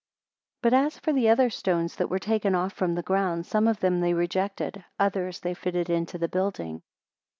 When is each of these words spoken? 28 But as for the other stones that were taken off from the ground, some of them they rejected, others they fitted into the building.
28 0.61 0.61
But 0.81 0.85
as 0.87 0.97
for 0.97 1.13
the 1.13 1.29
other 1.29 1.51
stones 1.51 1.97
that 1.97 2.09
were 2.09 2.17
taken 2.17 2.55
off 2.55 2.73
from 2.73 2.95
the 2.95 3.03
ground, 3.03 3.45
some 3.45 3.67
of 3.67 3.81
them 3.81 3.99
they 3.99 4.15
rejected, 4.15 4.83
others 4.97 5.39
they 5.41 5.53
fitted 5.53 5.91
into 5.91 6.17
the 6.17 6.27
building. 6.27 6.81